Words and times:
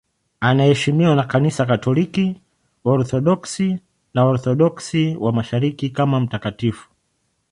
Anaheshimiwa 0.39 1.15
na 1.15 1.23
Kanisa 1.23 1.65
Katoliki, 1.65 2.41
Waorthodoksi 2.83 3.79
na 4.13 4.25
Waorthodoksi 4.25 5.15
wa 5.19 5.31
Mashariki 5.33 5.89
kama 5.89 6.19
mtakatifu. 6.19 6.89